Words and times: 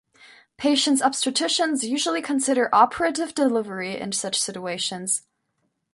Patient's 0.57 0.99
obstetricians 0.99 1.83
usually 1.87 2.23
consider 2.23 2.73
operative 2.73 3.35
delivery 3.35 3.95
in 3.99 4.11
such 4.13 4.41
situations. 4.41 5.21